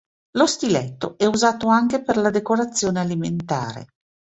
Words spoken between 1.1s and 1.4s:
è